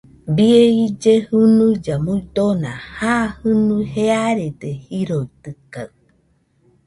[0.37, 5.85] Bie ille junuilla muidona, ja jɨnui jearede jiroitɨkaɨ